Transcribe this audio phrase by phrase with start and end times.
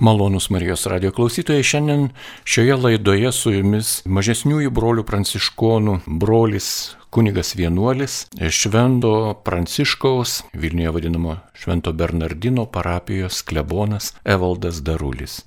[0.00, 2.08] Malonus Marijos radio klausytojai, šiandien
[2.44, 6.68] šioje laidoje su jumis mažesniųjų brolių pranciškonų brolis
[7.10, 15.40] kunigas vienuolis Švento Pranciškaus, Vilniuje vadinamo Švento Bernardino parapijos klebonas Evaldas Darulis.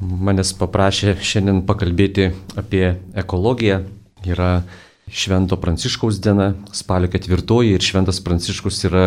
[0.00, 3.82] Manęs paprašė šiandien pakalbėti apie ekologiją.
[4.24, 4.62] Yra
[5.12, 9.06] Švento Pranciškaus diena, spalio ketvirtoji ir Šventas Pranciškus yra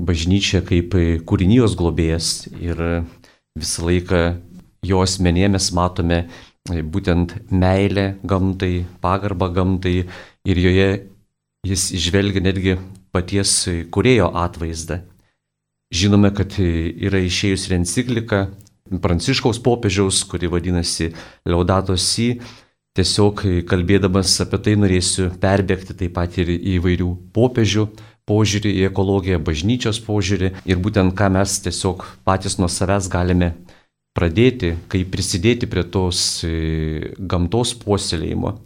[0.00, 0.96] bažnyčia kaip
[1.28, 3.04] kūrinijos globėjas ir
[3.58, 4.22] visą laiką
[4.86, 6.18] jo asmenėje mes matome
[6.70, 9.96] e, būtent meilę gamtai, pagarbą gamtai
[10.44, 10.90] ir joje
[11.66, 12.78] jis išvelgia netgi
[13.12, 13.52] paties
[13.92, 15.02] kurėjo atvaizdą.
[15.90, 18.44] Žinome, kad yra išėjus ir enciklika
[18.90, 21.12] Pranciškaus popiežiaus, kuri vadinasi
[21.46, 22.40] Laudato Si.
[22.98, 27.84] Tiesiog kalbėdamas apie tai norėsiu perbėgti taip pat ir įvairių popiežių
[28.28, 33.54] požiūrį į ekologiją, bažnyčios požiūrį ir būtent ką mes tiesiog patys nuo savęs galime
[34.16, 38.56] pradėti, kaip prisidėti prie tos e, gamtos puoselėjimo.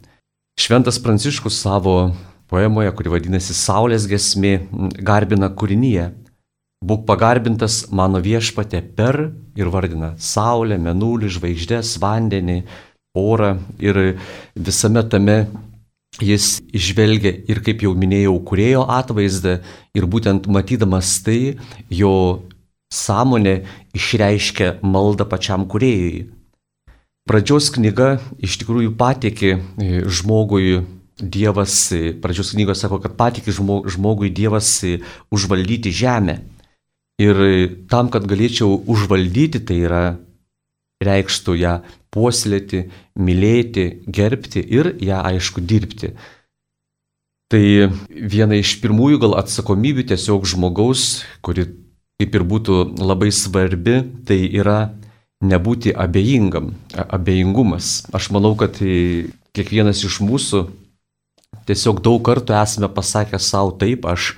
[0.59, 1.95] Šventas Pranciškus savo
[2.51, 4.57] poemoje, kuri vadinasi Saulės gesmė,
[5.05, 6.09] garbina kūrinyje.
[6.85, 9.17] Būk pagarbintas mano viešpatė per
[9.57, 12.59] ir vardina Saulę, Menulį, žvaigždės, vandenį,
[13.17, 14.17] orą ir
[14.55, 15.37] visame tame
[16.23, 19.59] jis išvelgia ir, kaip jau minėjau, kurėjo atvaizdą
[19.95, 21.57] ir būtent matydamas tai,
[21.89, 22.45] jo
[22.93, 23.63] sąmonė
[23.97, 26.27] išreiškia maldą pačiam kuriejui.
[27.25, 30.83] Pradžios knyga iš tikrųjų patikė e, žmogui
[31.15, 34.99] Dievas, e, pradžios knygos sako, kad patikė žmogui Dievas e,
[35.33, 36.37] užvaldyti žemę.
[37.17, 37.39] Ir
[37.89, 40.03] tam, kad galėčiau užvaldyti, tai yra
[41.03, 41.75] reikštų ją
[42.13, 42.85] puoselėti,
[43.19, 46.13] mylėti, gerbti ir ją aišku dirbti.
[47.51, 47.63] Tai
[48.09, 51.67] viena iš pirmųjų gal atsakomybių tiesiog žmogaus, kuri
[52.19, 54.95] kaip ir būtų labai svarbi, tai yra
[55.45, 58.07] nebūti abejingam, abejingumas.
[58.15, 60.65] Aš manau, kad kiekvienas iš mūsų
[61.67, 64.35] tiesiog daug kartų esame pasakę savo taip, aš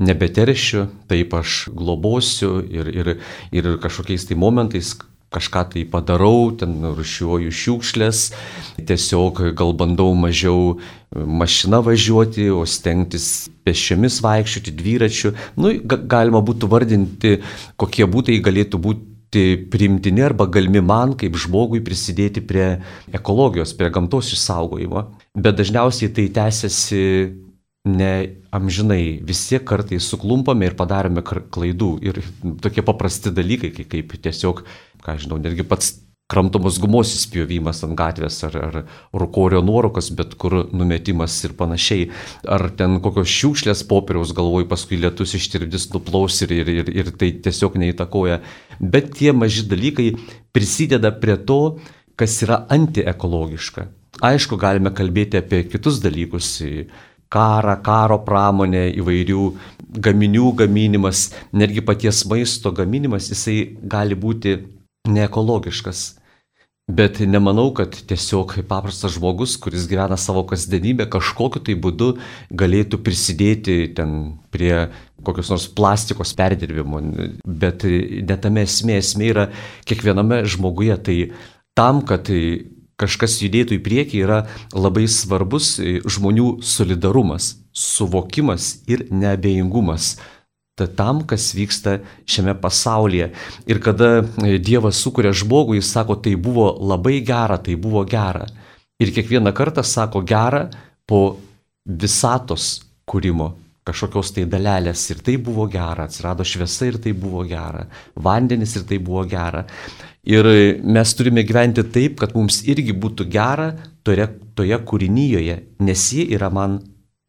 [0.00, 3.12] nebeteršiu, taip aš globosiu ir, ir,
[3.52, 4.94] ir kažkokiais tai momentais
[5.30, 8.22] kažką tai padarau, ten rušiuoju šiukšlės,
[8.86, 10.78] tiesiog gal bandau mažiau
[11.14, 15.34] mašina važiuoti, o stengtis pešiomis vaikščioti, dviračiu.
[15.58, 17.36] Nu, galima būtų vardinti,
[17.80, 22.80] kokie būtai galėtų būti primtini arba galimi man kaip žmogui prisidėti prie
[23.14, 25.06] ekologijos, prie gamtos išsaugojimo.
[25.38, 27.04] Bet dažniausiai tai tęsiasi
[27.88, 28.12] ne
[28.52, 31.90] amžinai, visi kartais suklumpame ir padarome klaidų.
[32.04, 32.20] Ir
[32.60, 34.64] tokie paprasti dalykai, kaip tiesiog
[35.04, 35.94] ką žinau, netgi pats
[36.30, 38.76] kramtomos gumos įspjovimas ant gatvės ar, ar
[39.16, 42.10] rukorio nuorokas, bet kur numetimas ir panašiai.
[42.46, 47.32] Ar ten kokios šiukšlės popieriaus galvoj paskui lietus ištirpdys, nuplaus ir, ir, ir, ir tai
[47.46, 48.40] tiesiog neįtakoja.
[48.80, 50.12] Bet tie maži dalykai
[50.54, 51.80] prisideda prie to,
[52.20, 53.88] kas yra antiekologiška.
[54.20, 56.58] Aišku, galime kalbėti apie kitus dalykus
[57.30, 59.44] karą, karo pramonę, įvairių
[60.02, 64.56] gaminių gaminimas, netgi paties maisto gaminimas, jisai gali būti
[65.10, 66.20] neekologiškas.
[66.90, 72.08] Bet nemanau, kad tiesiog paprastas žmogus, kuris gyvena savo kasdienybę, kažkokiu tai būdu
[72.50, 74.16] galėtų prisidėti ten
[74.50, 74.88] prie
[75.22, 76.98] kokios nors plastikos perdirbimo.
[77.44, 77.86] Bet
[78.26, 79.46] netame esmė, esmė yra
[79.86, 80.98] kiekviename žmoguje.
[81.06, 81.16] Tai
[81.78, 82.26] tam, kad
[83.00, 84.42] kažkas judėtų į priekį, yra
[84.76, 90.14] labai svarbus žmonių solidarumas, suvokimas ir neabejingumas
[90.96, 93.26] tam, kas vyksta šiame pasaulyje.
[93.68, 98.46] Ir kada e, Dievas sukuria žmogų, jis sako, tai buvo labai gera, tai buvo gera.
[98.96, 100.70] Ir kiekvieną kartą sako gera
[101.04, 101.36] po
[101.84, 103.50] visatos kūrimo
[103.90, 108.86] kažkokios tai dalelės ir tai buvo gera, atsirado šviesa ir tai buvo gera, vandenis ir
[108.88, 109.64] tai buvo gera.
[110.28, 110.44] Ir
[110.84, 113.70] mes turime gyventi taip, kad mums irgi būtų gera
[114.04, 116.80] toje, toje kūrinyjoje, nes ji yra man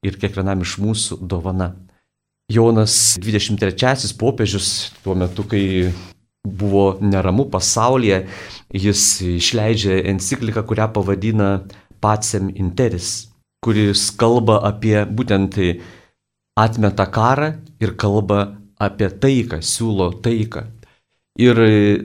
[0.03, 1.71] ir kiekvienam iš mūsų dovana.
[2.51, 5.91] Jonas 23 popiežius tuo metu, kai
[6.43, 8.25] buvo neramu pasaulyje,
[8.73, 11.49] jis išleidžia encikliką, kurią pavadina
[12.01, 13.29] Pacem Interis,
[13.63, 15.59] kuris kalba apie būtent
[16.59, 20.65] atmetą karą ir kalba apie taiką, siūlo taiką.
[21.39, 21.59] Ir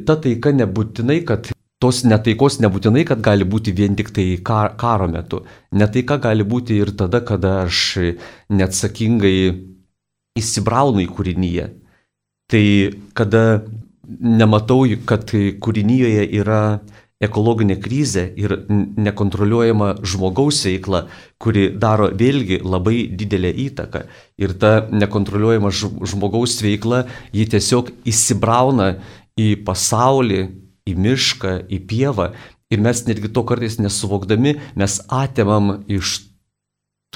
[0.06, 1.50] ta taika nebūtinai, kad
[1.82, 5.42] tos netaikos nebūtinai, kad gali būti vien tik tai karo metu.
[5.72, 8.14] Netaika gali būti ir tada, kada aš
[8.48, 9.38] neatsakingai
[10.38, 11.66] įsibraunu į kūrinyje.
[12.46, 12.64] Tai
[13.18, 13.42] kada
[14.06, 16.80] nematau, kad kūrinyje yra
[17.22, 21.06] ekologinė krizė ir nekontroliuojama žmogaus veikla,
[21.40, 24.04] kuri daro vėlgi labai didelę įtaką.
[24.42, 28.96] Ir ta nekontroliuojama žmogaus veikla, ji tiesiog įsibrauna
[29.40, 30.42] į pasaulį,
[30.86, 32.30] į mišką, į pievą.
[32.70, 36.18] Ir mes netgi to kartais nesuvokdami, mes atimam iš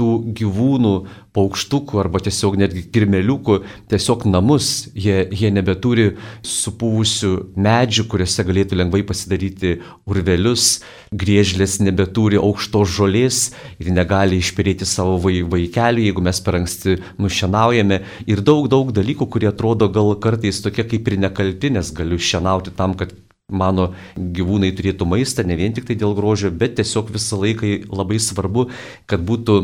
[0.00, 0.10] tų
[0.40, 0.94] gyvūnų,
[1.36, 3.60] paukštukų arba tiesiog netgi kirmeliukų
[3.90, 4.88] tiesiog namus.
[4.98, 6.08] Jie, jie nebeturi
[6.46, 9.76] supūvusių medžių, kuriuose galėtų lengvai pasidaryti
[10.10, 10.80] urvelius,
[11.14, 13.40] griežlės nebeturi aukštos žolės
[13.78, 18.02] ir negali išperėti savo vaikelių, jeigu mes per anksti nušienaujame.
[18.30, 22.74] Ir daug, daug dalykų, kurie atrodo gal kartais tokie kaip ir nekalti, nes galiu šienauti
[22.76, 23.14] tam, kad
[23.50, 28.20] mano gyvūnai turėtų maistą, ne vien tik tai dėl grožio, bet tiesiog visą laiką labai
[28.22, 28.68] svarbu,
[29.10, 29.58] kad būtų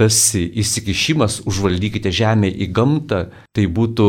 [0.00, 4.08] tas įsikišimas užvaldykite žemę į gamtą, tai būtų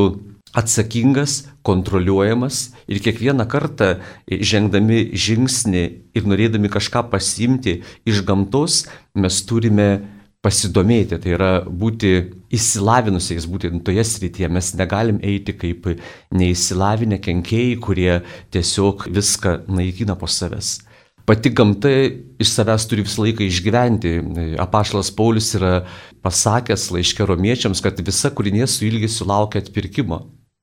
[0.56, 3.98] atsakingas, kontroliuojamas ir kiekvieną kartą
[4.30, 5.83] žengdami žingsnį
[6.16, 8.86] ir norėdami kažką pasimti iš gamtos,
[9.18, 9.89] mes turime
[10.45, 12.13] pasidomėti, tai yra būti
[12.53, 14.51] įsilavinusiais būtent toje srityje.
[14.53, 15.89] Mes negalim eiti kaip
[16.38, 18.12] neįsilavinę kenkėjai, kurie
[18.53, 20.77] tiesiog viską naikina po savęs
[21.25, 21.89] pati gamta
[22.39, 24.13] iš savęs turi visą laiką išgyventi.
[24.62, 25.86] Apašalas Paulius yra
[26.25, 30.21] pasakęs laiškė romiečiams, kad visa kūrinė su ilgesiu laukia atpirkimo.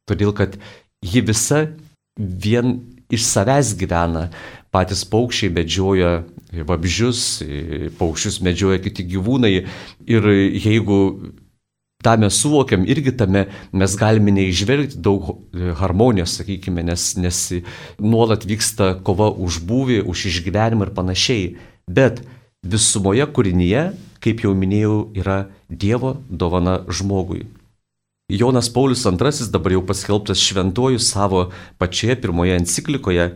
[0.09, 0.57] Todėl, kad
[1.03, 1.65] ji visa
[2.17, 2.79] vien
[3.13, 4.29] iš savęs gyvena.
[4.73, 6.23] Patys paukščiai medžioja
[6.69, 7.43] vabžius,
[7.99, 9.53] paukščius medžioja kiti gyvūnai.
[10.09, 10.99] Ir jeigu
[12.03, 15.35] tą mes suvokiam, irgi tame mes galime neižvelgti daug
[15.79, 17.43] harmonijos, sakykime, nes, nes
[18.01, 21.47] nuolat vyksta kova už būvį, už išgyvenimą ir panašiai.
[21.87, 22.25] Bet
[22.65, 23.91] visumoje kūrinyje,
[24.23, 27.47] kaip jau minėjau, yra Dievo dovana žmogui.
[28.33, 33.27] Jonas Paulius II, dabar jau paskelbtas šventuoju savo pačioje pirmoje enciklikoje,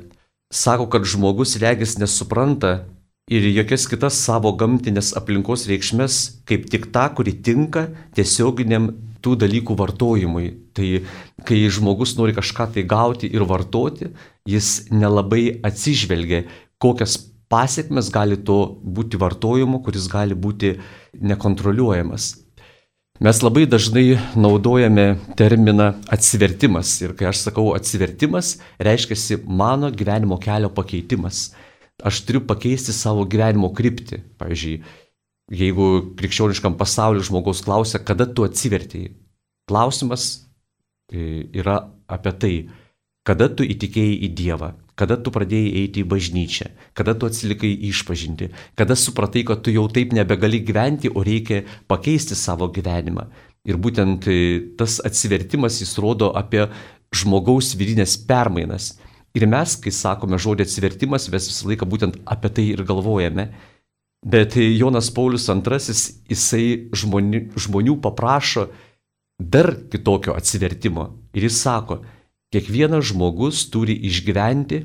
[0.53, 2.87] sako, kad žmogus regis nesupranta
[3.31, 9.75] ir jokias kitas savo gamtinės aplinkos reikšmės, kaip tik tą, kuri tinka tiesioginiam tų dalykų
[9.79, 10.53] vartojimui.
[10.77, 10.89] Tai
[11.49, 14.13] kai žmogus nori kažką tai gauti ir vartoti,
[14.47, 16.45] jis nelabai atsižvelgia,
[16.79, 17.19] kokias
[17.51, 20.77] pasiekmes gali to būti vartojimu, kuris gali būti
[21.19, 22.46] nekontroliuojamas.
[23.17, 26.91] Mes labai dažnai naudojame terminą atsivertimas.
[27.01, 31.55] Ir kai aš sakau atsivertimas, reiškia mano gyvenimo kelio pakeitimas.
[32.05, 34.21] Aš turiu pakeisti savo gyvenimo kryptį.
[34.37, 34.83] Pavyzdžiui,
[35.49, 35.87] jeigu
[36.19, 39.15] krikščioniškam pasauliu žmogaus klausia, kada tu atsivertėjai,
[39.71, 40.27] klausimas
[41.09, 41.79] e, yra
[42.13, 42.55] apie tai,
[43.27, 48.53] kada tu įtikėjai į Dievą, kada tu pradėjai eiti į bažnyčią, kada tu atsilikai išpažinti,
[48.79, 53.27] kada supratai, kad tu jau taip nebegali gyventi, o reikia pakeisti savo gyvenimą.
[53.67, 54.39] Ir būtent e,
[54.79, 56.69] tas atsivertimas jis rodo apie
[57.15, 58.95] žmogaus vidinės permainas.
[59.37, 63.51] Ir mes, kai sakome žodį atsivertimas, mes visą laiką būtent apie tai ir galvojame.
[64.27, 65.97] Bet Jonas Paulius II,
[66.31, 68.69] jisai žmonių, žmonių paprašo
[69.39, 71.11] dar kitokio atsivertimo.
[71.37, 72.01] Ir jis sako,
[72.55, 74.85] kiekvienas žmogus turi išgyventi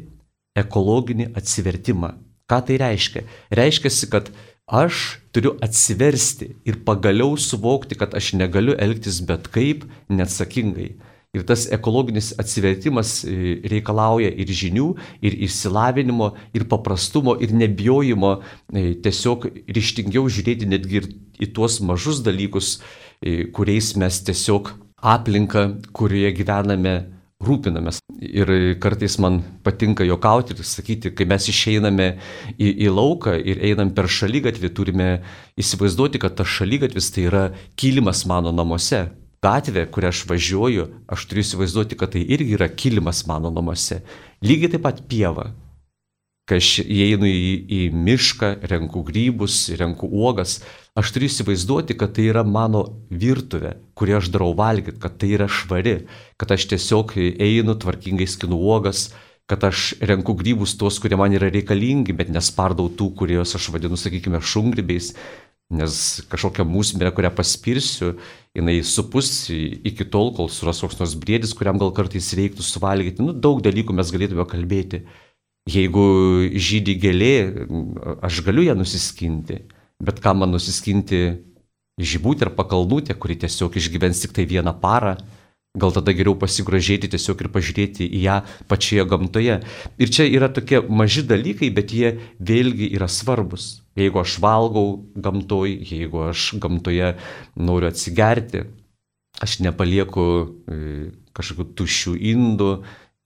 [0.57, 2.15] ekologinį atsivertimą.
[2.49, 3.23] Ką tai reiškia?
[3.55, 4.31] Reiškia, kad
[4.67, 10.91] aš turiu atsiversti ir pagaliau suvokti, kad aš negaliu elgtis bet kaip neatsakingai.
[11.31, 14.87] Ir tas ekologinis atsivertimas e, reikalauja ir žinių,
[15.23, 21.07] ir išsilavinimo, ir paprastumo, ir nebijojimo e, tiesiog ryštingiau žiūrėti netgi ir
[21.39, 22.81] į tuos mažus dalykus,
[23.23, 25.63] e, kuriais mes tiesiog aplinką,
[25.95, 26.97] kurioje gyvename,
[27.45, 28.01] rūpinamės.
[28.21, 28.51] Ir
[28.81, 32.12] kartais man patinka jokauti ir sakyti, kai mes išeiname
[32.57, 35.10] į, į lauką ir einam per šalygatvį, turime
[35.60, 37.48] įsivaizduoti, kad tas šalygatvis tai yra
[37.79, 39.07] kilimas mano namuose
[39.41, 44.03] gatvė, kurią aš važiuoju, aš turiu įsivaizduoti, kad tai irgi yra kilimas mano namuose.
[44.45, 45.50] Lygiai taip pat pieva.
[46.50, 50.57] Kai aš įeinu į, į mišką, renku grybus, renku uogas,
[50.98, 52.81] aš turiu įsivaizduoti, kad tai yra mano
[53.13, 56.00] virtuvė, kurią aš darau valgyti, kad tai yra švari,
[56.41, 59.12] kad aš tiesiog einu tvarkingai skinu uogas,
[59.51, 64.00] kad aš renku grybus tuos, kurie man yra reikalingi, bet nespardau tų, kuriuos aš vadinu,
[64.00, 65.13] sakykime, šungrybiais,
[65.71, 65.98] nes
[66.31, 68.13] kažkokią mūsmę, kurią paspirsiu,
[68.57, 73.24] jinai supus iki tol, kol suras koks nors briedis, kuriam gal kartais reiktų suvalgyti.
[73.24, 75.05] Nu, daug dalykų mes galėtume kalbėti.
[75.70, 76.06] Jeigu
[76.58, 77.36] žydį gėlė,
[78.25, 79.60] aš galiu ją nusiskinti,
[80.01, 81.22] bet ką man nusiskinti
[82.01, 85.20] žibutę ar pakalnutę, kuri tiesiog išgyvens tik tai vieną parą,
[85.72, 88.34] Gal tada geriau pasigražėti tiesiog ir pažiūrėti į ją
[88.68, 89.53] pačioje gamtoje.
[90.03, 93.77] Ir čia yra tokie maži dalykai, bet jie vėlgi yra svarbus.
[93.96, 97.13] Jeigu aš valgau gamtoj, jeigu aš gamtoje
[97.56, 98.65] noriu atsigerti,
[99.39, 100.82] aš nepalieku e,
[101.39, 102.72] kažkokių tuščių indų,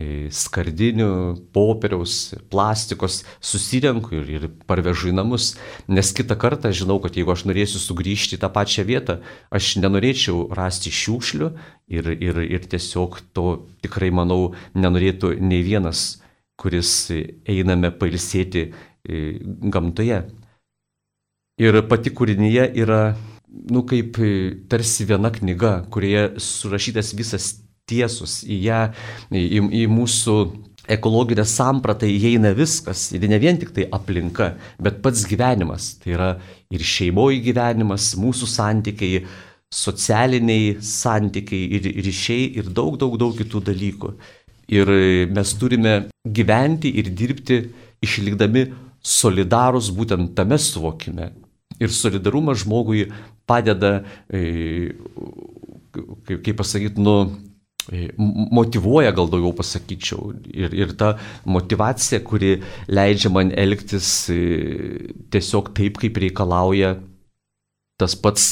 [0.04, 1.10] skardinių,
[1.56, 5.54] popieriaus, plastikos susirenku ir, ir parvežu į namus,
[5.88, 9.22] nes kitą kartą žinau, kad jeigu aš norėsiu sugrįžti į tą pačią vietą,
[9.56, 11.50] aš nenorėčiau rasti šiukšlių
[11.96, 13.48] ir, ir, ir tiesiog to
[13.86, 16.18] tikrai, manau, nenorėtų nei vienas
[16.60, 17.12] kuris
[17.48, 19.22] einame pailsėti e,
[19.72, 20.24] gamtoje.
[21.62, 23.02] Ir pati kūrinyje yra,
[23.72, 24.32] nu, kaip e,
[24.72, 27.52] tarsi viena knyga, kurioje surašytas visas
[27.90, 28.80] tiesus, į ją,
[29.32, 30.38] į, į mūsų
[30.92, 35.96] ekologinę sampratą įeina viskas ir ne vien tik tai aplinka, bet pats gyvenimas.
[36.02, 36.30] Tai yra
[36.74, 39.24] ir šeimoji gyvenimas, mūsų santykiai,
[39.74, 44.14] socialiniai santykiai ir ryšiai ir daug, daug, daug kitų dalykų.
[44.76, 44.90] Ir
[45.34, 47.60] mes turime gyventi ir dirbti
[48.06, 48.66] išlikdami
[49.06, 51.32] solidarus būtent tame suvokime.
[51.82, 53.10] Ir solidarumas žmogui
[53.46, 54.00] padeda,
[54.32, 54.94] e,
[55.94, 57.36] kaip pasakyti, nu,
[58.18, 60.34] motivuoja, gal daugiau pasakyčiau.
[60.50, 61.16] Ir, ir ta
[61.46, 64.40] motivacija, kuri leidžia man elgtis e,
[65.34, 66.96] tiesiog taip, kaip reikalauja
[68.00, 68.50] tas pats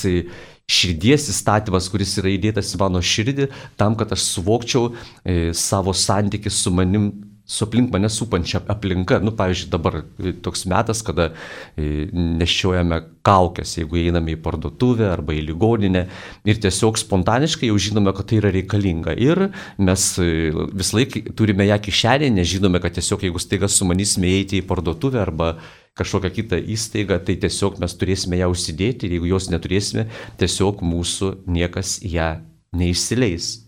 [0.70, 3.50] širdies įstatymas, kuris yra įdėtas į mano širdį,
[3.80, 7.10] tam, kad aš suvokčiau e, savo santykį su manim,
[7.45, 9.19] su aplink mane supančia aplinka.
[9.19, 10.00] Nu, pavyzdžiui, dabar
[10.41, 11.31] toks metas, kada
[11.75, 16.05] e, nešiojame kaukės, jeigu einame į parduotuvę arba į ligoninę
[16.47, 19.15] ir tiesiog spontaniškai jau žinome, kad tai yra reikalinga.
[19.19, 24.62] Ir mes e, vis laik turime ją kišenėje, nežinome, kad tiesiog jeigu staiga sumanysime eiti
[24.62, 25.57] į parduotuvę arba
[26.00, 30.07] kažkokią kitą įstaigą, tai tiesiog mes turėsime ją užsidėti ir jeigu jos neturėsime,
[30.41, 32.38] tiesiog mūsų niekas ją
[32.73, 33.62] neįsileis.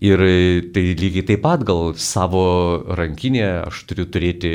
[0.00, 0.22] Ir
[0.72, 2.44] tai lygiai taip pat gal savo
[2.96, 4.52] rankinėje aš turiu turėti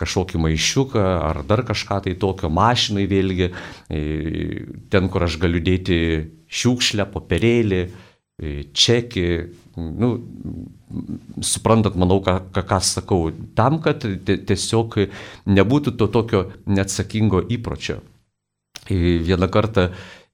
[0.00, 3.50] kažkokį maišiuką ar dar kažką tai tokio mašinai vėlgi,
[3.92, 4.00] e,
[4.92, 5.98] ten, kur aš galiu dėti
[6.48, 9.28] šiukšlę, popierėlį, e, čekį,
[9.76, 10.10] nu,
[11.44, 13.22] suprantat, manau, ką, ką, ką sakau,
[13.56, 15.00] tam, kad tiesiog
[15.48, 18.00] nebūtų to tokio neatsakingo įpročio.
[18.88, 19.90] Vieną kartą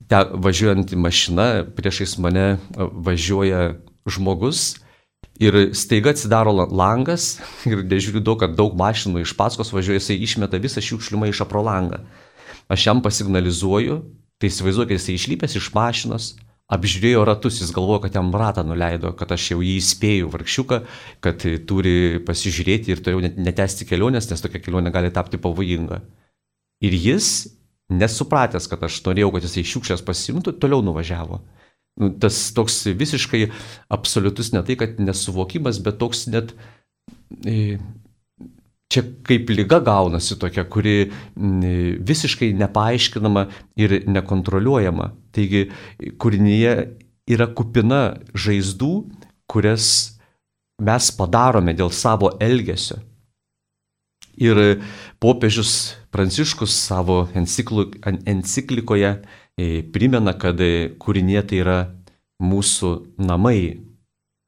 [0.07, 3.73] te, važiuojant į mašiną, priešais mane važiuoja
[4.09, 4.77] žmogus
[5.41, 7.39] ir staiga atsidaro langas
[7.71, 11.65] ir nežiūriu daug, kad daug mašinų iš paskos važiuoja, jisai išmeta visą šiukšlių maišą pro
[11.67, 12.03] langą.
[12.73, 14.01] Aš jam pasignalizuoju,
[14.41, 16.33] tai įsivaizduoju, kad jisai išlypęs iš mašinos,
[16.73, 20.79] apžiūrėjo ratus, jis galvojo, kad jam ratą nuleido, kad aš jau jį įspėjau vargšiuką,
[21.25, 26.01] kad turi pasižiūrėti ir toliau netesti kelionės, nes tokia kelionė gali tapti pavojinga.
[26.83, 27.29] Ir jis,
[27.93, 31.43] nesupratęs, kad aš norėjau, kad jisai šiukšlės pasimtų, toliau nuvažiavo.
[32.01, 33.47] Nu, tas toks visiškai
[33.93, 36.55] absoliutus ne tai, kad nesuvokimas, bet toks net
[37.45, 37.77] e,
[38.93, 41.11] čia kaip lyga gaunasi tokia, kuri
[42.13, 43.47] visiškai nepaaiškinama
[43.81, 45.11] ir nekontroliuojama.
[45.37, 45.67] Taigi
[46.21, 46.75] kūrinyje
[47.33, 48.93] yra kupina žaizdų,
[49.51, 49.87] kurias
[50.83, 53.01] mes padarome dėl savo elgesio.
[54.41, 54.81] Ir
[55.21, 59.13] popiežius Pranciškus savo enciklikoje
[59.57, 60.61] primena, kad
[61.03, 61.79] kūrinė tai yra
[62.43, 62.93] mūsų
[63.23, 63.59] namai,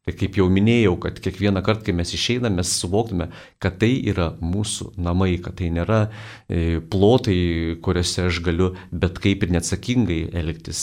[0.04, 3.30] Tai kaip jau minėjau, kad kiekvieną kartą, kai mes išeiname, mes suvoktume,
[3.62, 9.46] kad tai yra mūsų namai, kad tai nėra e, plotai, kuriuose aš galiu bet kaip
[9.46, 10.82] ir neatsakingai elgtis.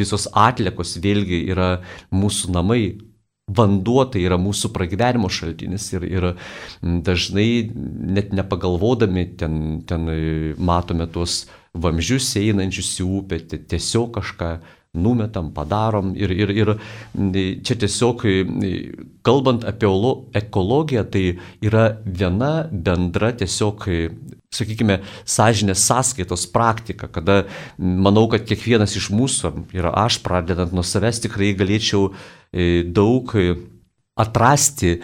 [0.00, 1.74] Visos atliekos vėlgi yra
[2.14, 2.84] mūsų namai.
[3.44, 6.26] Vanduo tai yra mūsų pragyvenimo šaltinis ir, ir
[6.80, 7.68] dažnai
[8.16, 10.22] net nepagalvodami ten, ten e,
[10.56, 11.42] matome tuos
[11.74, 14.50] vamzdžius einančius į upę, tiesiog kažką
[14.94, 16.70] numetam, padarom ir, ir, ir
[17.66, 18.22] čia tiesiog,
[19.26, 19.90] kalbant apie
[20.38, 21.24] ekologiją, tai
[21.64, 23.88] yra viena bendra tiesiog,
[24.54, 27.42] sakykime, sąžinės sąskaitos praktika, kada
[27.78, 32.12] manau, kad kiekvienas iš mūsų, ir aš pradedant nuo savęs tikrai galėčiau
[32.94, 33.34] daug
[34.14, 35.00] atrasti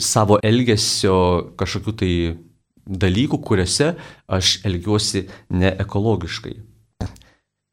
[0.00, 2.12] savo elgesio kažkokiu tai
[2.86, 3.94] dalykų, kuriuose
[4.28, 6.54] aš elgiuosi neekologiškai.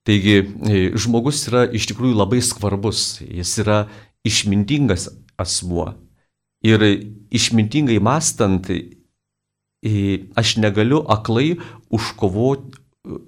[0.07, 3.83] Taigi e, žmogus yra iš tikrųjų labai svarbus, jis yra
[4.25, 5.09] išmintingas
[5.41, 5.91] asmuo.
[6.65, 6.81] Ir
[7.33, 9.93] išmintingai mastant, e,
[10.37, 11.59] aš negaliu aklai
[11.93, 12.79] užkovoti,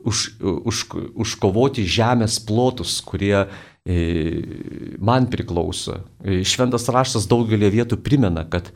[0.06, 0.82] už, už,
[1.18, 4.00] užkovoti žemės plotus, kurie e,
[5.02, 6.02] man priklauso.
[6.22, 8.74] Šventas raštas daugelį vietų primena, kad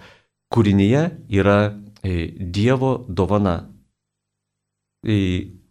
[0.53, 1.59] kūrinyje yra
[2.37, 3.57] Dievo dovana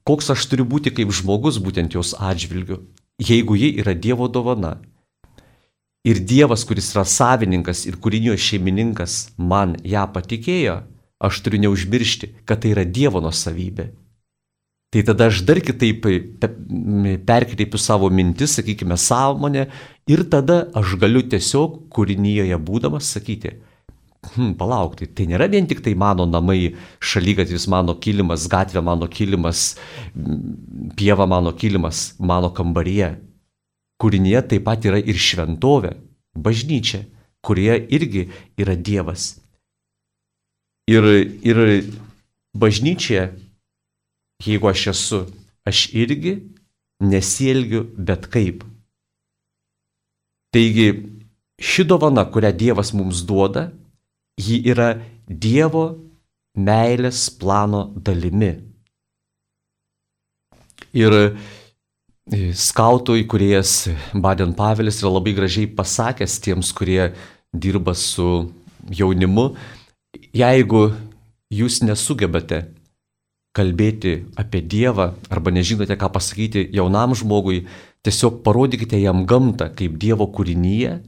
[0.06, 2.84] koks aš turiu būti kaip žmogus būtent jos atžvilgiu,
[3.18, 4.76] jeigu ji yra Dievo dovana.
[6.06, 10.84] Ir Dievas, kuris yra savininkas ir kūrinio šeimininkas, man ją patikėjo,
[11.18, 13.88] aš turiu neužmiršti, kad tai yra Dievo nusavybė.
[14.94, 16.06] Tai tada aš dar kitaip
[17.26, 19.66] perkreipiu savo mintis, sakykime, sąmonę
[20.06, 23.56] ir tada aš galiu tiesiog kūrinyje būdamas sakyti,
[24.34, 29.08] hm, palauk, tai, tai nėra vien tik tai mano namai, šalygatvis mano kilimas, gatvė mano
[29.08, 29.76] kilimas,
[30.98, 33.14] pieva mano kilimas, mano kambaryje.
[34.02, 35.94] Kūrinėje taip pat yra ir šventovė,
[36.36, 37.06] bažnyčia,
[37.40, 38.26] kurie irgi
[38.60, 39.36] yra Dievas.
[40.86, 41.06] Ir,
[41.42, 41.58] ir
[42.54, 43.30] bažnyčia,
[44.44, 45.22] jeigu aš esu,
[45.66, 46.36] aš irgi
[47.00, 48.64] nesielgiu bet kaip.
[50.54, 50.88] Taigi,
[51.60, 53.70] ši dovana, kurią Dievas mums duoda,
[54.36, 54.94] ji yra
[55.26, 55.86] Dievo
[56.56, 58.52] meilės plano dalimi.
[60.96, 61.24] Ir e,
[62.56, 63.72] skautų įkurėjas
[64.14, 67.10] Baden Pavelis yra labai gražiai pasakęs tiems, kurie
[67.52, 68.52] dirba su
[68.92, 69.50] jaunimu,
[70.36, 70.84] jeigu
[71.52, 72.62] jūs nesugebate
[73.56, 77.64] kalbėti apie Dievą arba nežinote, ką pasakyti jaunam žmogui,
[78.04, 81.00] tiesiog parodykite jam gamtą kaip Dievo kūrinyje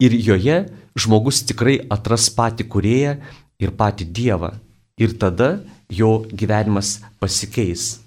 [0.00, 0.58] ir joje
[0.98, 3.16] žmogus tikrai atras patį kurėją
[3.62, 4.54] ir patį Dievą.
[5.00, 8.02] Ir tada jo gyvenimas pasikeis.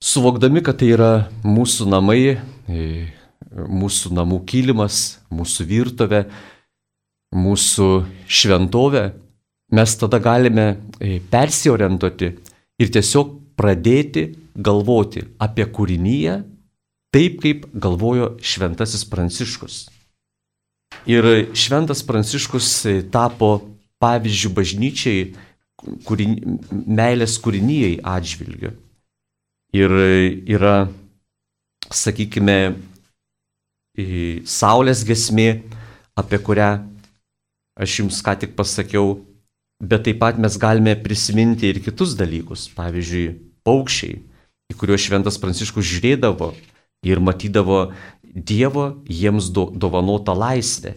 [0.00, 1.10] Suvokdami, kad tai yra
[1.44, 3.10] mūsų namai, e,
[3.52, 6.22] mūsų namų kilimas, mūsų virtuvė,
[7.36, 7.88] mūsų
[8.24, 9.04] šventovė,
[9.76, 10.66] mes tada galime
[10.98, 12.32] e, persiorientuoti
[12.80, 16.40] ir tiesiog pradėti galvoti apie kūrinyje
[17.12, 19.82] taip, kaip galvojo šventasis Pranciškus.
[21.10, 22.70] Ir šventas Pranciškus
[23.12, 23.52] tapo
[24.02, 25.24] pavyzdžių bažnyčiai
[26.06, 26.36] kūrin,
[26.70, 28.74] meilės kūrinyjei atžvilgiu.
[29.76, 29.94] Ir
[30.50, 30.76] yra,
[31.90, 32.60] sakykime,
[34.48, 35.60] Saulės gesmė,
[36.16, 36.70] apie kurią
[37.80, 39.18] aš jums ką tik pasakiau,
[39.80, 43.34] bet taip pat mes galime prisiminti ir kitus dalykus, pavyzdžiui,
[43.66, 44.20] paukščiai,
[44.70, 46.52] į kuriuos šventas Pranciškus žiūrėdavo
[47.06, 47.90] ir matydavo
[48.34, 50.94] Dievo jiems do, dovanotą laisvę.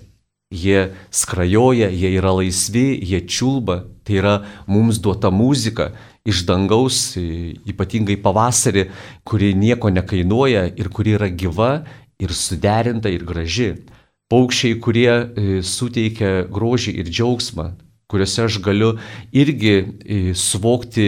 [0.53, 4.33] Jie skrajoja, jie yra laisvi, jie čiulba, tai yra
[4.67, 5.89] mums duota muzika
[6.23, 8.85] iš dangaus, ypatingai pavasarį,
[9.25, 11.71] kuri nieko nekainuoja ir kuri yra gyva
[12.21, 13.73] ir suderinta ir graži.
[14.31, 17.65] Paukščiai, kurie e, suteikia grožį ir džiaugsmą,
[18.09, 18.93] kuriuose aš galiu
[19.35, 21.07] irgi e, suvokti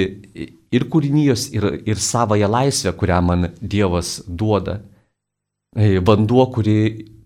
[0.76, 4.82] ir kūrinijos, ir, ir savoją laisvę, kurią man Dievas duoda.
[5.76, 6.78] Vanduo, kuri,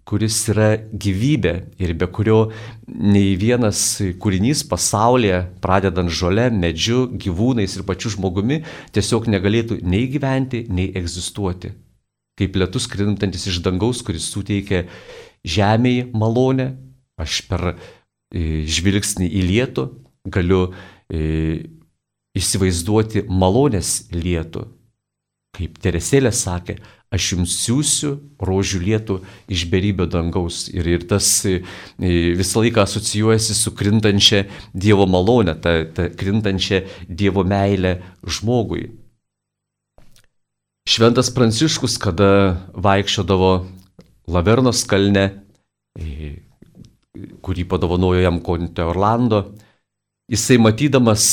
[0.09, 2.39] kuris yra gyvybė ir be kurio
[2.87, 8.63] nei vienas kūrinys pasaulyje, pradedant žole, medžiu, gyvūnais ir pačiu žmogumi,
[8.95, 11.75] tiesiog negalėtų nei gyventi, nei egzistuoti
[12.39, 14.85] kaip lietus krintantis iš dangaus, kuris suteikia
[15.43, 16.71] žemėje malonę.
[17.19, 19.85] Aš per e, žvilgsnį į lietų
[20.31, 20.61] galiu
[21.11, 21.67] e,
[22.39, 24.63] įsivaizduoti malonės lietų.
[25.57, 26.77] Kaip Teresėlė sakė,
[27.09, 28.11] aš jums siūsiu
[28.45, 29.17] rožių lietų
[29.49, 30.67] iš beribio dangaus.
[30.69, 31.59] Ir, ir tas e,
[32.37, 38.91] visą laiką asocijuojasi su krintančia Dievo malonė, ta, ta krintančia Dievo meilė žmogui.
[40.89, 42.29] Šventas Pranciškus, kada
[42.73, 43.51] vaikščiodavo
[44.29, 45.25] Lavernos kalne,
[47.45, 49.43] kurį padovanojo jam Konte Orlando,
[50.29, 51.25] jisai matydamas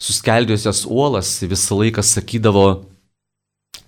[0.00, 2.66] suskeldėjusias uolas visą laiką sakydavo,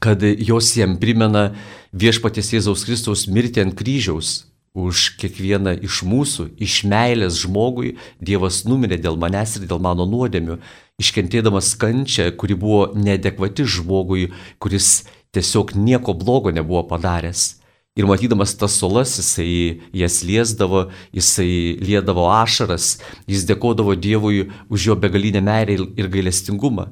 [0.03, 1.53] kad jos jam primena
[1.93, 4.33] viešpaties Jėzaus Kristaus mirtį ant kryžiaus.
[4.73, 10.57] Už kiekvieną iš mūsų, iš meilės žmogui, Dievas numirė dėl manęs ir dėl mano nuodėmių
[11.03, 15.03] iškentėdamas kančią, kuri buvo neadekvati žmogui, kuris
[15.37, 17.62] tiesiog nieko blogo nebuvo padaręs.
[17.93, 22.97] Ir matydamas tas solas, jisai jas liesdavo, jisai liedavo ašaras,
[23.29, 26.89] jis dėkodavo Dievui už jo begalinę meilę ir gailestingumą.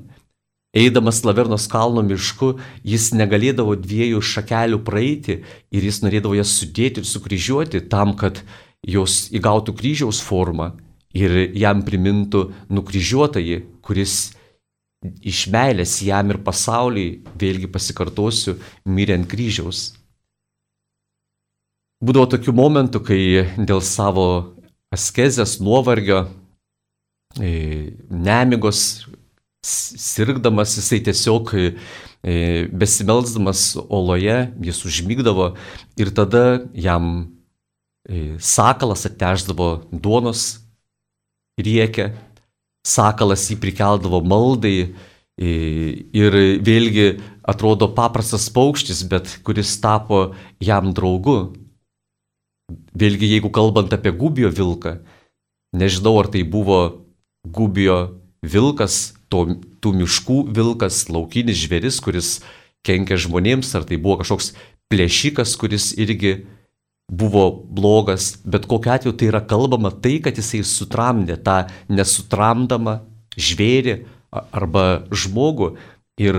[0.77, 2.53] Eidamas Lavernos kalno mišku,
[2.87, 5.41] jis negalėdavo dviejų šakelių praeiti
[5.73, 8.43] ir jis norėdavo jas sudėti ir sukryžiuoti tam, kad
[8.87, 10.75] jos įgautų kryžiaus formą
[11.17, 14.35] ir jam primintų nukryžiuotąjį, kuris
[15.25, 20.00] iš meilės jam ir pasauliui, vėlgi pasikartosiu, mirė ant kryžiaus.
[22.01, 23.21] Būdavo tokių momentų, kai
[23.61, 24.27] dėl savo
[24.89, 26.23] askezės, nuovargio,
[27.37, 29.05] e, nemigos,
[29.61, 31.67] sirgdamas jisai tiesiog e,
[32.73, 35.51] besimelsdamas oloje, jis užmygdavo
[36.01, 37.13] ir tada jam
[38.09, 40.65] e, sakalas atteždavo duonos
[41.61, 42.15] riekia,
[42.81, 44.95] sakalas jį prikeldavo maldai
[45.41, 46.35] ir
[46.65, 47.11] vėlgi
[47.49, 51.53] atrodo paprastas paukštis, bet kuris tapo jam draugu.
[52.95, 54.99] Vėlgi, jeigu kalbant apie gubio vilką,
[55.77, 56.81] nežinau, ar tai buvo
[57.47, 59.47] gubio vilkas, to,
[59.81, 62.31] tų miškų vilkas, laukinis žvėris, kuris
[62.87, 64.55] kenkia žmonėms, ar tai buvo kažkoks
[64.91, 66.41] plėšikas, kuris irgi
[67.11, 73.01] buvo blogas, bet kokiu atveju tai yra kalbama tai, kad jisai sutramdė tą nesutramdamą
[73.35, 73.97] žvėrį
[74.31, 75.75] arba žmogų
[76.23, 76.39] ir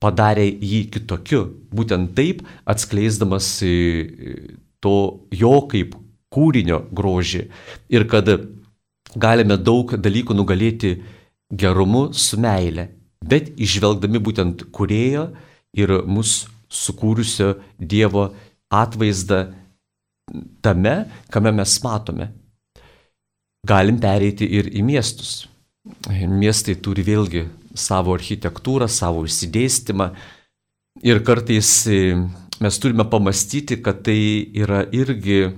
[0.00, 3.48] padarė jį kitokiu, būtent taip atskleisdamas
[4.80, 5.94] to jo kaip
[6.32, 7.46] kūrinio grožį.
[7.92, 8.28] Ir kad
[9.16, 10.96] galime daug dalykų nugalėti
[11.50, 12.90] gerumu su meile,
[13.24, 15.30] bet išvelgdami būtent kurėjo
[15.76, 18.30] ir mus sukūrusio Dievo
[18.72, 19.46] atvaizdą
[20.62, 20.96] tame,
[21.30, 22.30] kame mes matome.
[23.66, 25.46] Galim pereiti ir į miestus.
[26.10, 27.46] Miestai turi vėlgi
[27.78, 30.10] savo architektūrą, savo išsidėstymą
[31.06, 31.70] ir kartais
[32.60, 34.18] mes turime pamastyti, kad tai
[34.56, 35.50] yra irgi e,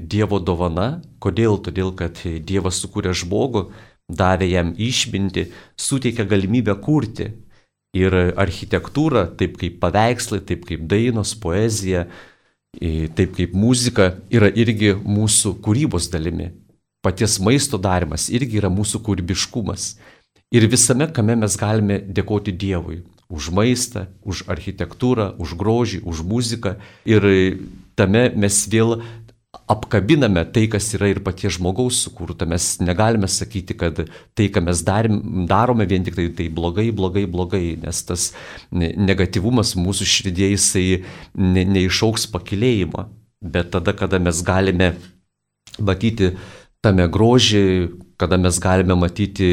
[0.00, 1.00] Dievo dovana.
[1.22, 1.58] Kodėl?
[1.64, 3.68] Todėl, kad Dievas sukūrė žmogų,
[4.08, 5.48] davė jam išminti,
[5.80, 7.30] suteikė galimybę kurti.
[7.94, 12.08] Ir architektūra, taip kaip paveikslai, taip kaip dainos, poezija,
[12.74, 16.50] e, taip kaip muzika, yra irgi mūsų kūrybos dalimi.
[17.04, 19.92] Paties maisto darimas irgi yra mūsų kūrybiškumas.
[20.54, 23.02] Ir visame, kame mes galime dėkoti Dievui.
[23.32, 26.76] Už maistą, už architektūrą, už grožį, už muziką.
[27.08, 27.24] Ir
[27.96, 29.00] tame mes vėl
[29.68, 32.46] apkabiname tai, kas yra ir paties žmogaus sukurta.
[32.48, 34.02] Mes negalime sakyti, kad
[34.36, 38.32] tai, ką mes darim, darome, vien tik tai, tai blogai, blogai, blogai, nes tas
[38.72, 40.86] negatyvumas mūsų širdėje jisai
[41.38, 43.08] ne, neišauks pakilėjimo.
[43.44, 44.94] Bet tada, kada mes galime
[45.80, 46.34] matyti
[46.84, 47.64] tame grožį,
[48.20, 49.50] kada mes galime matyti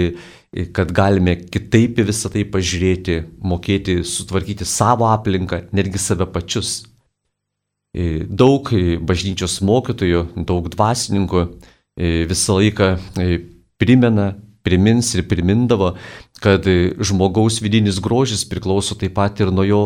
[0.76, 6.82] kad galime kitaip į visą tai pažiūrėti, mokėti sutvarkyti savo aplinką, netgi save pačius.
[7.96, 12.94] E, daug e, bažnyčios mokytojų, daug dvasininkų e, visą laiką
[13.80, 15.94] primena, primins ir primindavo,
[16.44, 19.82] kad žmogaus vidinis grožis priklauso taip pat ir nuo jo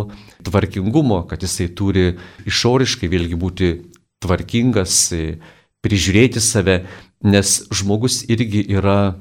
[0.45, 2.15] tvarkingumo, kad jisai turi
[2.49, 3.71] išoriškai vėlgi būti
[4.23, 4.97] tvarkingas,
[5.85, 6.79] prižiūrėti save,
[7.23, 9.15] nes žmogus irgi yra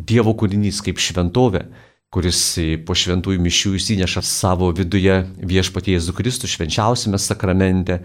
[0.00, 1.66] Dievo kūrinys kaip šventovė
[2.10, 8.00] kuris po šventųjų mišių įsineša savo viduje viešpatie Jėzų Kristų švenčiausiame sakramente,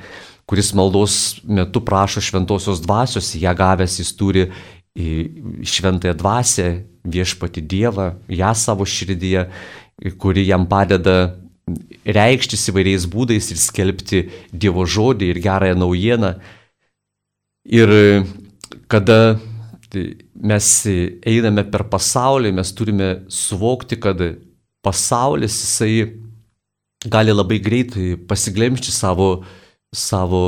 [0.45, 4.45] kuris maldos metu prašo šventosios dvasios, ją gavęs jis turi
[4.95, 6.67] šventąją dvasę,
[7.05, 9.47] viešpati Dievą, ją savo širdyje,
[10.21, 11.33] kuri jam padeda
[12.05, 14.21] reikštis įvairiais būdais ir skelbti
[14.53, 16.35] Dievo žodį ir gerąją naujieną.
[17.65, 17.89] Ir
[18.95, 19.37] kada
[20.39, 20.67] mes
[21.27, 24.21] einame per pasaulį, mes turime suvokti, kad
[24.85, 25.95] pasaulis jisai
[27.11, 29.43] gali labai greitai pasiglemšti savo,
[29.91, 30.41] savo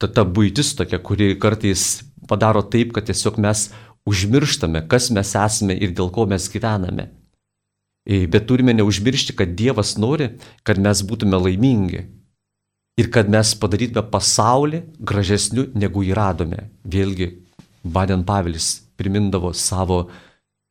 [0.00, 3.68] ta, ta būtis tokia, kuri kartais padaro taip, kad tiesiog mes
[4.08, 7.10] užmirštame, kas mes esame ir dėl ko mes gyvename.
[8.04, 12.04] Bet turime neužmiršti, kad Dievas nori, kad mes būtume laimingi.
[13.00, 16.68] Ir kad mes padarytume pasaulį gražesniu, negu jį radome.
[16.86, 17.30] Vėlgi,
[17.82, 20.04] Baden Pavelis primindavo savo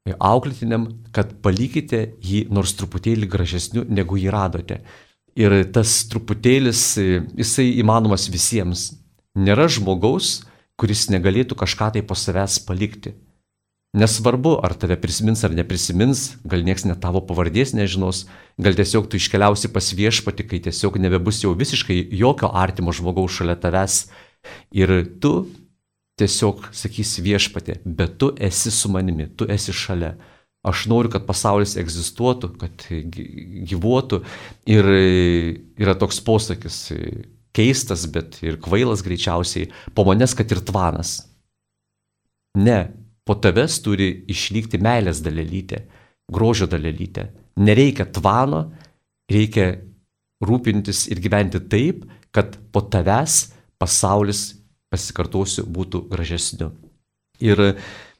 [0.07, 4.79] auklėtiniam, kad palikite jį nors truputėlį gražesniu, negu jį radote.
[5.35, 6.93] Ir tas truputėlis,
[7.35, 8.91] jisai įmanomas visiems.
[9.35, 10.43] Nėra žmogaus,
[10.79, 13.15] kuris negalėtų kažką tai po savęs palikti.
[13.93, 18.23] Nesvarbu, ar tave prisimins ar neprisimins, gal nieks net tavo pavardės nežinos,
[18.57, 23.53] gal tiesiog tu iškeliausi pas viešpati, kai tiesiog nebebus jau visiškai jokio artimo žmogaus šalia
[23.61, 24.07] tavęs.
[24.73, 25.33] Ir tu
[26.17, 30.15] tiesiog sakysi viešpatė, bet tu esi su manimi, tu esi šalia.
[30.65, 32.87] Aš noriu, kad pasaulis egzistuotų, kad
[33.69, 34.23] gyvuotų.
[34.73, 34.89] Ir
[35.77, 36.79] yra toks posakis,
[37.53, 41.19] keistas, bet ir kvailas greičiausiai, po manęs, kad ir tvanas.
[42.57, 42.79] Ne,
[43.27, 45.83] po tavęs turi išlikti meilės dalelytė,
[46.31, 47.29] grožio dalelytė.
[47.63, 48.65] Nereikia tvano,
[49.31, 49.67] reikia
[50.43, 54.53] rūpintis ir gyventi taip, kad po tavęs pasaulis
[54.93, 56.71] pasikartosiu, būtų gražesniu.
[57.41, 57.59] Ir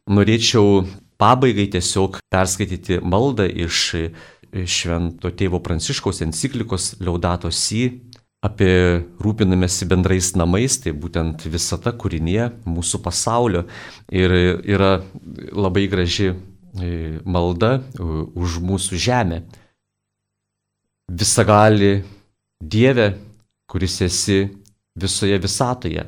[0.10, 0.84] norėčiau
[1.22, 3.90] pabaigai tiesiog perskaityti maldą iš
[4.54, 7.88] Švento tėvo Pranciškaus enciklikos Liaudato Si
[8.44, 13.64] apie rūpinamėsi bendrais namais, tai būtent visata kūrinė mūsų pasaulio.
[14.12, 14.98] Ir yra
[15.56, 19.44] labai graži e, malda už mūsų žemę.
[21.08, 22.02] Visagali
[22.64, 23.14] Dieve,
[23.68, 24.46] kuris esi
[24.96, 26.06] visoje visatoje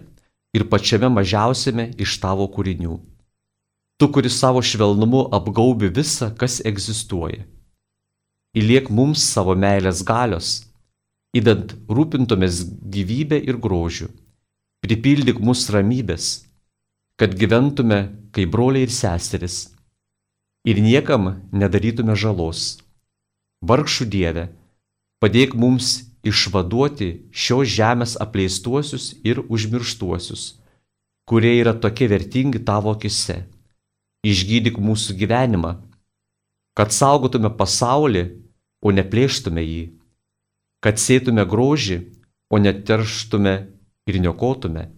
[0.56, 2.96] ir pačiame mažiausiame iš tavo kūrinių.
[4.00, 7.44] Tu, kuris savo švelnumu apgaubi visą, kas egzistuoja.
[8.56, 10.66] Įliek mums savo meilės galios,
[11.36, 12.64] įdant rūpintumės
[12.96, 14.10] gyvybę ir grožių.
[14.86, 16.46] Pripildyk mus ramybės,
[17.20, 18.00] kad gyventume
[18.36, 19.76] kaip broliai ir seseris
[20.66, 22.78] ir niekam nedarytume žalos.
[23.66, 24.46] Vargšų Dieve,
[25.22, 30.58] padėk mums išvaduoti šios žemės apleistuosius ir užmirštuosius,
[31.30, 33.44] kurie yra tokie vertingi tavo akise.
[34.26, 35.76] Išgydyk mūsų gyvenimą,
[36.78, 38.26] kad saugotume pasaulį,
[38.86, 39.84] o neplėštume jį,
[40.84, 42.02] kad sėtume grožį,
[42.50, 43.56] o neterštume
[44.08, 44.90] ir niokotume.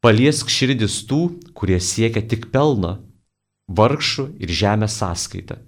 [0.00, 2.96] Paliesk širdis tų, kurie siekia tik pelno
[3.68, 5.60] vargšų ir žemės sąskaitą.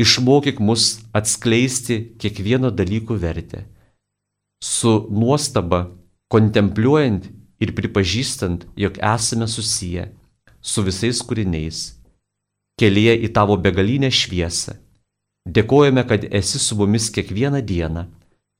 [0.00, 3.64] Išmokyk mus atskleisti kiekvieno dalykų vertę.
[4.60, 5.90] Su nuostaba,
[6.32, 7.26] kontempliuojant
[7.60, 10.10] ir pripažįstant, jog esame susiję
[10.60, 11.80] su visais kūriniais,
[12.80, 14.76] kelyje į tavo begalinę šviesą.
[15.48, 18.04] Dėkojame, kad esi su mumis kiekvieną dieną.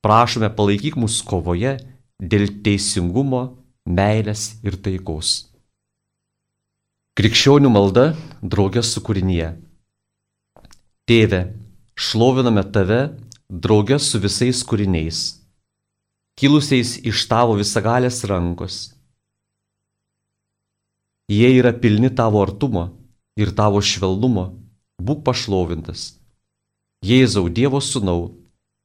[0.01, 1.75] Prašome palaikyk mūsų kovoje
[2.17, 5.51] dėl teisingumo, meilės ir taikos.
[7.17, 8.05] Krikščionių malda
[8.41, 9.51] draugė su kūrinyje.
[11.05, 11.41] Tėve,
[11.93, 13.01] šloviname tave
[13.51, 15.19] draugė su visais kūriniais,
[16.39, 18.79] kilusiais iš tavo visagalės rankos.
[21.29, 22.87] Jie yra pilni tavo artumo
[23.37, 24.47] ir tavo švelnumo,
[24.97, 26.20] būk pašlovintas.
[27.01, 28.27] Jėzau Dievo sūnau,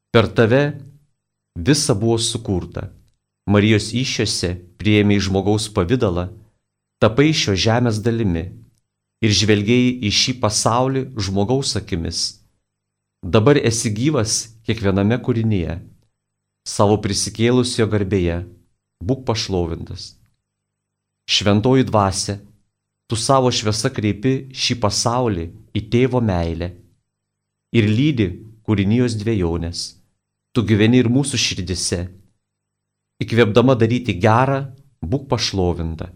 [0.09, 0.79] per tave
[1.52, 2.87] visa buvo sukurta.
[3.44, 6.31] Marijos iššiose prieėmė į žmogaus pavydalą,
[6.96, 8.46] tapai šio žemės dalimi
[9.20, 12.22] ir žvelgiai į šį pasaulį žmogaus akimis.
[13.20, 15.76] Dabar esi gyvas kiekviename kūrinyje,
[16.64, 18.38] savo prisikėlusio garbėje,
[19.05, 20.14] būk pašlovintas.
[21.29, 22.40] Šventoji dvasia,
[23.12, 26.72] tu savo šviesa kreipi šį pasaulį į tėvo meilę
[27.77, 28.29] ir lydi
[28.67, 29.81] kūrinijos dviejonės.
[30.55, 32.07] Tu gyveni ir mūsų širdise.
[33.21, 34.61] Įkvėpdama daryti gerą,
[35.05, 36.11] būk pašlovinta.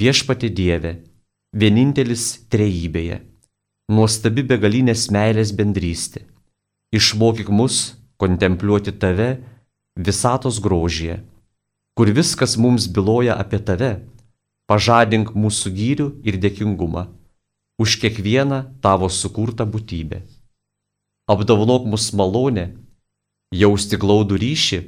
[0.00, 0.92] Viešpati Dieve,
[1.52, 3.20] vienintelis trejybėje,
[3.92, 6.24] nuostabi begalinės meilės bendrystė.
[6.94, 9.30] Išmokyk mus kontempliuoti tave
[9.98, 11.20] visatos grožyje,
[11.98, 13.92] kur viskas mums byloja apie tave,
[14.70, 17.08] pažadink mūsų gyrių ir dėkingumą
[17.80, 20.20] už kiekvieną tavo sukurtą būtybę.
[21.32, 22.66] Apdovanok mus malonę,
[23.54, 24.80] jausti glaudų ryšį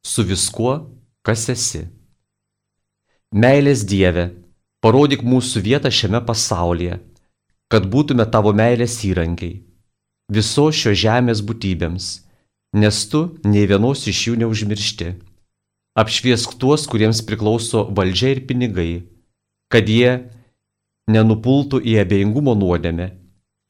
[0.00, 0.72] su viskuo,
[1.26, 1.84] kas esi.
[3.32, 4.30] Meilės Dieve,
[4.80, 6.98] parodyk mūsų vietą šiame pasaulyje,
[7.68, 9.60] kad būtume tavo meilės įrankiai,
[10.32, 12.08] viso šio žemės būtybėms,
[12.72, 15.14] nes tu nei vienos iš jų neužmiršti.
[15.92, 19.04] Apšviesk tuos, kuriems priklauso valdžia ir pinigai,
[19.68, 20.32] kad jie
[21.10, 23.08] nenupultų į abejingumo nuodėmę,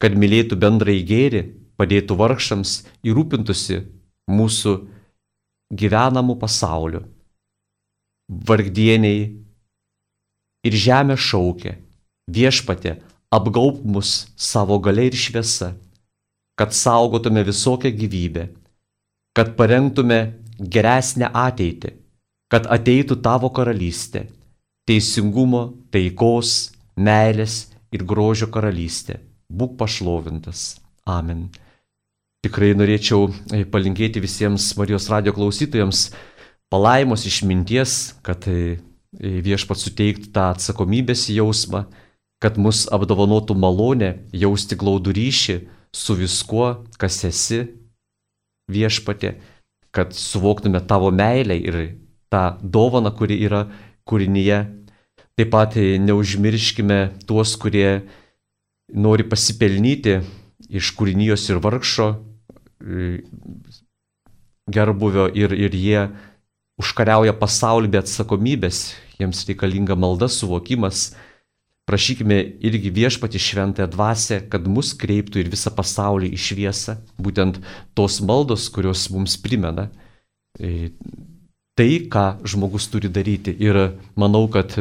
[0.01, 1.43] kad mylėtų bendrai gėri,
[1.79, 3.79] padėtų vargšams ir rūpintųsi
[4.29, 4.73] mūsų
[5.73, 7.01] gyvenamų pasauliu.
[8.29, 9.23] Vargdieniai
[10.63, 11.77] ir žemė šaukia,
[12.29, 12.99] viešpatė
[13.33, 15.73] apgaup mus savo gale ir šviesa,
[16.59, 18.47] kad saugotume visokią gyvybę,
[19.33, 20.21] kad parengtume
[20.61, 21.97] geresnę ateitį
[22.53, 24.27] kad ateitų tavo karalystė,
[24.85, 29.19] teisingumo, taikos, meilės ir grožio karalystė.
[29.53, 30.79] Būk pašlovintas.
[31.05, 31.49] Amen.
[32.43, 36.09] Tikrai norėčiau e, palinkėti visiems Marijos radio klausytojams
[36.73, 38.79] palaimos išminties, kad e,
[39.15, 41.85] e, viešpat suteiktų tą atsakomybės jausmą,
[42.43, 45.57] kad mus apdovanotų malonę jausti glaudų ryšį
[45.95, 46.67] su viskuo,
[46.99, 47.61] kas esi
[48.73, 49.37] viešpatė,
[49.93, 51.79] kad suvoktume tavo meilę ir
[52.33, 53.67] tą dovaną, kuri yra
[54.09, 54.59] kūrinyje.
[55.33, 58.03] Taip pat neužmirškime tuos, kurie
[58.93, 60.19] nori pasipelnyti
[60.69, 62.07] iš kūrinijos ir vargšo
[64.69, 66.03] gerbuvio ir, ir jie
[66.79, 71.11] užkariauja pasaulį be atsakomybės, jiems reikalinga malda, suvokimas.
[71.89, 77.57] Prašykime irgi viešpati šventąją dvasę, kad mus kreiptų ir visą pasaulį į šviesą, būtent
[77.97, 79.89] tos maldos, kurios mums primena
[81.73, 83.51] tai, ką žmogus turi daryti.
[83.59, 84.77] Ir manau, kad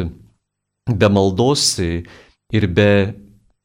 [0.87, 3.15] be maldos ir be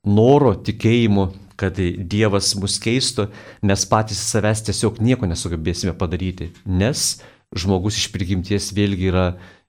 [0.08, 3.32] noro tikėjimo, kad Dievas mus keistų,
[3.66, 7.18] mes patys savęs tiesiog nieko nesugebėsime padaryti, nes
[7.58, 9.26] žmogus iš prigimties vėlgi yra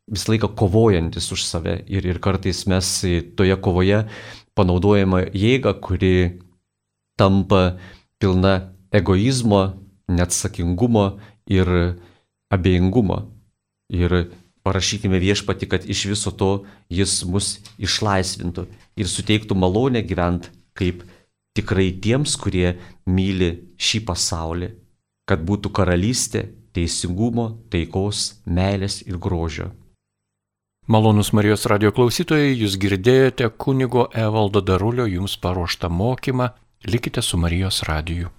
[0.08, 2.90] visą laiką kovojantis už save ir, ir kartais mes
[3.36, 4.02] toje kovoje
[4.58, 6.40] panaudojame jėgą, kuri
[7.18, 7.78] tampa
[8.20, 9.62] pilna egoizmo,
[10.08, 11.06] neatsakingumo
[11.48, 11.70] ir
[12.52, 13.22] abejingumo.
[13.88, 14.12] Ir
[14.68, 16.52] parašykime viešpati, kad iš viso to
[16.92, 18.68] jis mus išlaisvintų
[19.00, 21.02] ir suteiktų malonę gyventi kaip
[21.58, 22.76] tikrai tiems, kurie
[23.08, 23.50] myli
[23.80, 24.70] šį pasaulį,
[25.28, 29.72] kad būtų karalystė teisingumo, taikos, meilės ir grožio.
[30.88, 36.48] Malonus Marijos radio klausytojai, jūs girdėjote kunigo Evaldo Darulio jums paruoštą mokymą,
[36.88, 38.37] likite su Marijos radiju.